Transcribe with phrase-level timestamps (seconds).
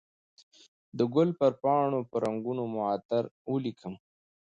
[0.97, 3.95] د ګل پر پاڼو به رنګونه معطر ولیکم